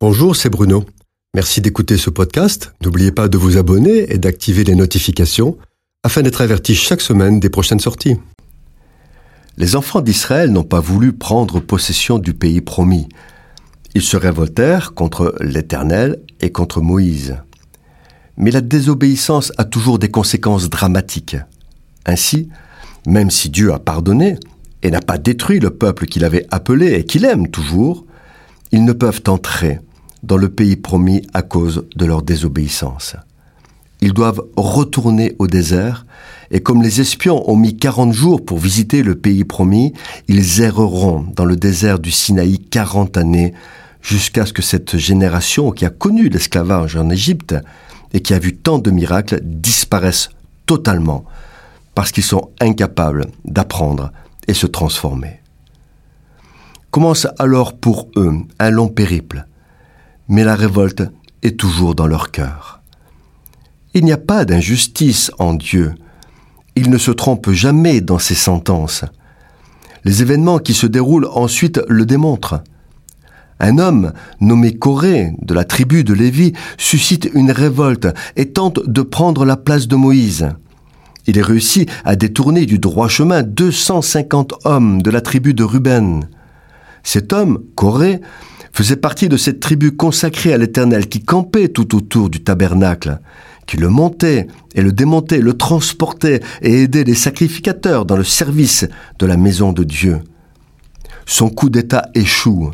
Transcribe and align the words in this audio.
Bonjour, 0.00 0.36
c'est 0.36 0.48
Bruno. 0.48 0.84
Merci 1.34 1.60
d'écouter 1.60 1.96
ce 1.96 2.08
podcast. 2.08 2.72
N'oubliez 2.84 3.10
pas 3.10 3.26
de 3.26 3.36
vous 3.36 3.56
abonner 3.56 4.12
et 4.12 4.18
d'activer 4.18 4.62
les 4.62 4.76
notifications 4.76 5.58
afin 6.04 6.22
d'être 6.22 6.40
averti 6.40 6.76
chaque 6.76 7.00
semaine 7.00 7.40
des 7.40 7.50
prochaines 7.50 7.80
sorties. 7.80 8.14
Les 9.56 9.74
enfants 9.74 10.00
d'Israël 10.00 10.52
n'ont 10.52 10.62
pas 10.62 10.78
voulu 10.78 11.12
prendre 11.12 11.58
possession 11.58 12.20
du 12.20 12.32
pays 12.32 12.60
promis. 12.60 13.08
Ils 13.96 14.02
se 14.02 14.16
révoltèrent 14.16 14.94
contre 14.94 15.34
l'Éternel 15.40 16.22
et 16.40 16.52
contre 16.52 16.80
Moïse. 16.80 17.38
Mais 18.36 18.52
la 18.52 18.60
désobéissance 18.60 19.52
a 19.58 19.64
toujours 19.64 19.98
des 19.98 20.12
conséquences 20.12 20.70
dramatiques. 20.70 21.38
Ainsi, 22.06 22.48
même 23.04 23.32
si 23.32 23.50
Dieu 23.50 23.72
a 23.72 23.80
pardonné 23.80 24.36
et 24.84 24.92
n'a 24.92 25.00
pas 25.00 25.18
détruit 25.18 25.58
le 25.58 25.70
peuple 25.70 26.06
qu'il 26.06 26.24
avait 26.24 26.46
appelé 26.52 26.92
et 26.92 27.04
qu'il 27.04 27.24
aime 27.24 27.48
toujours, 27.48 28.06
ils 28.70 28.84
ne 28.84 28.92
peuvent 28.92 29.22
entrer 29.26 29.80
dans 30.22 30.36
le 30.36 30.48
pays 30.48 30.76
promis 30.76 31.22
à 31.34 31.42
cause 31.42 31.86
de 31.96 32.04
leur 32.04 32.22
désobéissance. 32.22 33.16
Ils 34.00 34.12
doivent 34.12 34.42
retourner 34.56 35.34
au 35.38 35.46
désert, 35.46 36.06
et 36.50 36.60
comme 36.60 36.82
les 36.82 37.00
espions 37.00 37.48
ont 37.50 37.56
mis 37.56 37.76
quarante 37.76 38.12
jours 38.12 38.44
pour 38.44 38.58
visiter 38.58 39.02
le 39.02 39.16
pays 39.16 39.44
promis, 39.44 39.92
ils 40.28 40.60
erreront 40.60 41.26
dans 41.34 41.44
le 41.44 41.56
désert 41.56 41.98
du 41.98 42.10
Sinaï 42.10 42.58
quarante 42.58 43.16
années, 43.16 43.54
jusqu'à 44.00 44.46
ce 44.46 44.52
que 44.52 44.62
cette 44.62 44.96
génération 44.96 45.72
qui 45.72 45.84
a 45.84 45.90
connu 45.90 46.28
l'esclavage 46.28 46.96
en 46.96 47.10
Égypte 47.10 47.54
et 48.12 48.20
qui 48.20 48.32
a 48.32 48.38
vu 48.38 48.56
tant 48.56 48.78
de 48.78 48.90
miracles 48.90 49.40
disparaisse 49.42 50.30
totalement, 50.66 51.24
parce 51.94 52.12
qu'ils 52.12 52.24
sont 52.24 52.50
incapables 52.60 53.26
d'apprendre 53.44 54.12
et 54.46 54.54
se 54.54 54.66
transformer. 54.66 55.40
Commence 56.90 57.26
alors 57.38 57.76
pour 57.76 58.08
eux 58.16 58.32
un 58.58 58.70
long 58.70 58.88
périple, 58.88 59.46
mais 60.28 60.44
la 60.44 60.54
révolte 60.54 61.02
est 61.42 61.58
toujours 61.58 61.94
dans 61.94 62.06
leur 62.06 62.30
cœur. 62.30 62.80
Il 63.94 64.04
n'y 64.04 64.12
a 64.12 64.18
pas 64.18 64.44
d'injustice 64.44 65.32
en 65.38 65.54
Dieu. 65.54 65.94
Il 66.76 66.90
ne 66.90 66.98
se 66.98 67.10
trompe 67.10 67.50
jamais 67.50 68.00
dans 68.00 68.18
ses 68.18 68.34
sentences. 68.34 69.04
Les 70.04 70.22
événements 70.22 70.58
qui 70.58 70.74
se 70.74 70.86
déroulent 70.86 71.28
ensuite 71.32 71.80
le 71.88 72.06
démontrent. 72.06 72.62
Un 73.60 73.78
homme 73.78 74.12
nommé 74.40 74.76
Corée 74.76 75.32
de 75.42 75.52
la 75.52 75.64
tribu 75.64 76.04
de 76.04 76.14
Lévi 76.14 76.52
suscite 76.76 77.28
une 77.34 77.50
révolte 77.50 78.06
et 78.36 78.52
tente 78.52 78.88
de 78.88 79.02
prendre 79.02 79.44
la 79.44 79.56
place 79.56 79.88
de 79.88 79.96
Moïse. 79.96 80.50
Il 81.26 81.36
est 81.36 81.42
réussi 81.42 81.86
à 82.04 82.14
détourner 82.14 82.66
du 82.66 82.78
droit 82.78 83.08
chemin 83.08 83.42
250 83.42 84.54
hommes 84.64 85.02
de 85.02 85.10
la 85.10 85.20
tribu 85.20 85.54
de 85.54 85.64
Ruben. 85.64 86.28
Cet 87.02 87.32
homme, 87.32 87.58
Corée, 87.74 88.20
faisait 88.78 88.94
partie 88.94 89.28
de 89.28 89.36
cette 89.36 89.58
tribu 89.58 89.90
consacrée 89.90 90.52
à 90.52 90.56
l'Éternel 90.56 91.08
qui 91.08 91.20
campait 91.20 91.66
tout 91.66 91.96
autour 91.96 92.30
du 92.30 92.44
tabernacle, 92.44 93.18
qui 93.66 93.76
le 93.76 93.88
montait 93.88 94.46
et 94.72 94.82
le 94.82 94.92
démontait, 94.92 95.40
le 95.40 95.54
transportait 95.54 96.38
et 96.62 96.84
aidait 96.84 97.02
les 97.02 97.16
sacrificateurs 97.16 98.04
dans 98.04 98.16
le 98.16 98.22
service 98.22 98.86
de 99.18 99.26
la 99.26 99.36
maison 99.36 99.72
de 99.72 99.82
Dieu. 99.82 100.20
Son 101.26 101.50
coup 101.50 101.70
d'État 101.70 102.08
échoue 102.14 102.70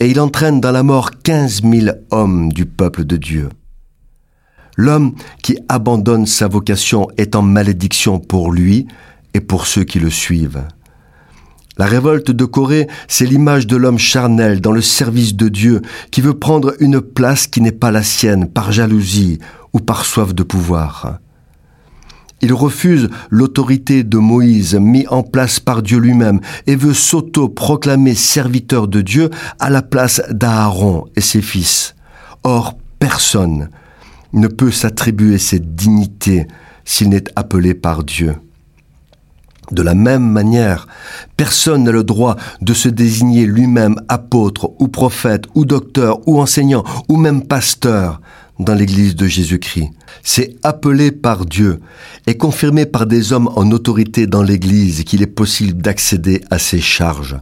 et 0.00 0.08
il 0.08 0.18
entraîne 0.18 0.62
dans 0.62 0.72
la 0.72 0.82
mort 0.82 1.10
quinze 1.22 1.62
mille 1.62 2.00
hommes 2.10 2.50
du 2.50 2.64
peuple 2.64 3.04
de 3.04 3.18
Dieu. 3.18 3.50
L'homme 4.78 5.14
qui 5.42 5.58
abandonne 5.68 6.24
sa 6.24 6.48
vocation 6.48 7.08
est 7.18 7.36
en 7.36 7.42
malédiction 7.42 8.18
pour 8.18 8.50
lui 8.50 8.86
et 9.34 9.42
pour 9.42 9.66
ceux 9.66 9.84
qui 9.84 10.00
le 10.00 10.08
suivent. 10.08 10.64
La 11.76 11.86
révolte 11.86 12.30
de 12.30 12.44
Corée, 12.44 12.86
c'est 13.08 13.26
l'image 13.26 13.66
de 13.66 13.76
l'homme 13.76 13.98
charnel 13.98 14.60
dans 14.60 14.70
le 14.70 14.80
service 14.80 15.34
de 15.34 15.48
Dieu 15.48 15.82
qui 16.12 16.20
veut 16.20 16.38
prendre 16.38 16.74
une 16.78 17.00
place 17.00 17.48
qui 17.48 17.60
n'est 17.60 17.72
pas 17.72 17.90
la 17.90 18.04
sienne 18.04 18.46
par 18.48 18.70
jalousie 18.70 19.40
ou 19.72 19.80
par 19.80 20.04
soif 20.04 20.34
de 20.34 20.44
pouvoir. 20.44 21.18
Il 22.42 22.52
refuse 22.52 23.08
l'autorité 23.30 24.04
de 24.04 24.18
Moïse 24.18 24.74
mis 24.74 25.06
en 25.08 25.22
place 25.22 25.58
par 25.58 25.82
Dieu 25.82 25.98
lui-même 25.98 26.40
et 26.66 26.76
veut 26.76 26.94
s'auto-proclamer 26.94 28.14
serviteur 28.14 28.86
de 28.86 29.00
Dieu 29.00 29.30
à 29.58 29.70
la 29.70 29.82
place 29.82 30.22
d'Aaron 30.30 31.06
et 31.16 31.20
ses 31.20 31.42
fils. 31.42 31.96
Or, 32.44 32.76
personne 32.98 33.68
ne 34.32 34.46
peut 34.46 34.70
s'attribuer 34.70 35.38
cette 35.38 35.74
dignité 35.74 36.46
s'il 36.84 37.08
n'est 37.08 37.24
appelé 37.34 37.74
par 37.74 38.04
Dieu. 38.04 38.34
De 39.70 39.82
la 39.82 39.94
même 39.94 40.28
manière, 40.28 40.86
personne 41.36 41.84
n'a 41.84 41.92
le 41.92 42.04
droit 42.04 42.36
de 42.60 42.74
se 42.74 42.88
désigner 42.88 43.46
lui-même 43.46 43.96
apôtre 44.08 44.72
ou 44.78 44.88
prophète 44.88 45.44
ou 45.54 45.64
docteur 45.64 46.20
ou 46.28 46.40
enseignant 46.40 46.84
ou 47.08 47.16
même 47.16 47.46
pasteur 47.46 48.20
dans 48.58 48.74
l'Église 48.74 49.16
de 49.16 49.26
Jésus-Christ. 49.26 49.90
C'est 50.22 50.56
appelé 50.62 51.10
par 51.10 51.44
Dieu 51.46 51.80
et 52.26 52.36
confirmé 52.36 52.86
par 52.86 53.06
des 53.06 53.32
hommes 53.32 53.48
en 53.56 53.70
autorité 53.70 54.26
dans 54.26 54.42
l'Église 54.42 55.04
qu'il 55.04 55.22
est 55.22 55.26
possible 55.26 55.80
d'accéder 55.80 56.42
à 56.50 56.58
ces 56.58 56.80
charges. 56.80 57.36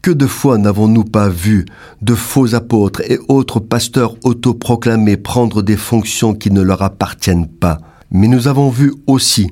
Que 0.00 0.10
de 0.10 0.26
fois 0.26 0.58
n'avons-nous 0.58 1.04
pas 1.04 1.28
vu 1.28 1.64
de 2.02 2.14
faux 2.14 2.54
apôtres 2.54 3.02
et 3.10 3.18
autres 3.28 3.58
pasteurs 3.58 4.16
autoproclamés 4.22 5.16
prendre 5.16 5.62
des 5.62 5.76
fonctions 5.78 6.34
qui 6.34 6.50
ne 6.50 6.60
leur 6.60 6.82
appartiennent 6.82 7.48
pas 7.48 7.78
Mais 8.10 8.28
nous 8.28 8.46
avons 8.46 8.68
vu 8.68 8.92
aussi 9.06 9.50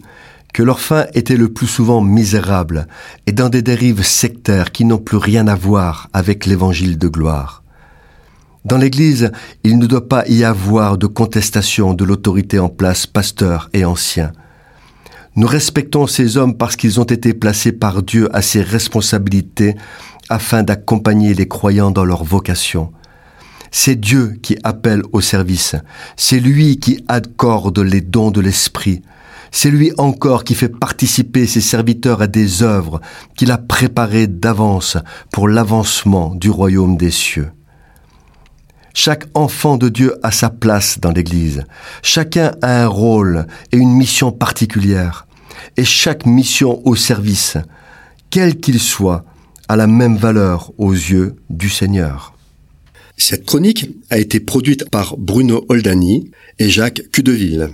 que 0.52 0.62
leur 0.62 0.80
fin 0.80 1.06
était 1.14 1.36
le 1.36 1.48
plus 1.48 1.66
souvent 1.66 2.00
misérable 2.00 2.86
et 3.26 3.32
dans 3.32 3.48
des 3.48 3.62
dérives 3.62 4.02
sectaires 4.02 4.70
qui 4.72 4.84
n'ont 4.84 4.98
plus 4.98 5.16
rien 5.16 5.46
à 5.46 5.54
voir 5.54 6.08
avec 6.12 6.46
l'évangile 6.46 6.98
de 6.98 7.08
gloire. 7.08 7.62
Dans 8.64 8.76
l'Église, 8.76 9.32
il 9.64 9.78
ne 9.78 9.86
doit 9.86 10.08
pas 10.08 10.24
y 10.28 10.44
avoir 10.44 10.96
de 10.96 11.06
contestation 11.06 11.94
de 11.94 12.04
l'autorité 12.04 12.58
en 12.58 12.68
place 12.68 13.06
pasteur 13.06 13.70
et 13.72 13.84
ancien. 13.84 14.32
Nous 15.34 15.46
respectons 15.46 16.06
ces 16.06 16.36
hommes 16.36 16.56
parce 16.56 16.76
qu'ils 16.76 17.00
ont 17.00 17.04
été 17.04 17.34
placés 17.34 17.72
par 17.72 18.02
Dieu 18.02 18.28
à 18.36 18.42
ces 18.42 18.62
responsabilités 18.62 19.74
afin 20.28 20.62
d'accompagner 20.62 21.34
les 21.34 21.48
croyants 21.48 21.90
dans 21.90 22.04
leur 22.04 22.22
vocation. 22.22 22.92
C'est 23.70 23.96
Dieu 23.96 24.38
qui 24.42 24.58
appelle 24.62 25.02
au 25.12 25.22
service, 25.22 25.74
c'est 26.16 26.38
lui 26.38 26.78
qui 26.78 27.02
accorde 27.08 27.78
les 27.78 28.02
dons 28.02 28.30
de 28.30 28.42
l'Esprit, 28.42 29.00
c'est 29.52 29.70
lui 29.70 29.92
encore 29.98 30.42
qui 30.42 30.54
fait 30.54 30.70
participer 30.70 31.46
ses 31.46 31.60
serviteurs 31.60 32.22
à 32.22 32.26
des 32.26 32.62
œuvres 32.62 33.00
qu'il 33.36 33.52
a 33.52 33.58
préparées 33.58 34.26
d'avance 34.26 34.96
pour 35.30 35.46
l'avancement 35.46 36.34
du 36.34 36.50
royaume 36.50 36.96
des 36.96 37.10
cieux. 37.10 37.52
Chaque 38.94 39.26
enfant 39.34 39.76
de 39.76 39.88
Dieu 39.88 40.16
a 40.22 40.30
sa 40.32 40.50
place 40.50 40.98
dans 41.00 41.12
l'Église. 41.12 41.64
Chacun 42.02 42.52
a 42.62 42.82
un 42.82 42.86
rôle 42.88 43.46
et 43.70 43.76
une 43.76 43.94
mission 43.94 44.32
particulière. 44.32 45.26
Et 45.76 45.84
chaque 45.84 46.26
mission 46.26 46.82
au 46.86 46.96
service, 46.96 47.56
quel 48.30 48.58
qu'il 48.58 48.80
soit, 48.80 49.24
a 49.68 49.76
la 49.76 49.86
même 49.86 50.16
valeur 50.16 50.72
aux 50.76 50.92
yeux 50.92 51.36
du 51.48 51.70
Seigneur. 51.70 52.34
Cette 53.16 53.46
chronique 53.46 53.90
a 54.10 54.18
été 54.18 54.40
produite 54.40 54.90
par 54.90 55.16
Bruno 55.16 55.64
Oldani 55.68 56.30
et 56.58 56.68
Jacques 56.68 57.02
Cudeville. 57.12 57.70